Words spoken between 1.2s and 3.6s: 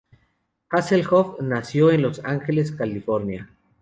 nació en Los Ángeles, California.